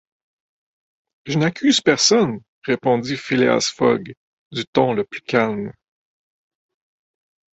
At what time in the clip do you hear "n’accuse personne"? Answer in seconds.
1.37-2.39